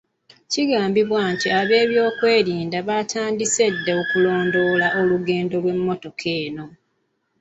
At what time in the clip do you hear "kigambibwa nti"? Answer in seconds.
0.51-1.47